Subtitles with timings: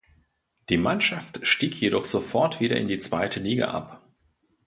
[0.69, 4.01] Die Mannschaft stieg jedoch sofort wieder in die zweite Liga ab.